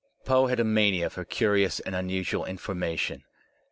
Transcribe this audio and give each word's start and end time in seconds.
Poe 0.25 0.47
had 0.47 0.59
a 0.59 0.63
mania 0.63 1.11
for 1.11 1.23
curious 1.23 1.79
and 1.79 1.93
unusual 1.93 2.43
information. 2.43 3.23